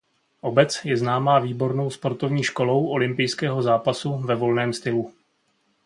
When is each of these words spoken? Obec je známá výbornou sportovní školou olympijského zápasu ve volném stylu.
Obec 0.41 0.81
je 0.85 0.97
známá 0.97 1.39
výbornou 1.39 1.89
sportovní 1.89 2.43
školou 2.43 2.87
olympijského 2.87 3.61
zápasu 3.61 4.17
ve 4.17 4.35
volném 4.35 4.73
stylu. 4.73 5.13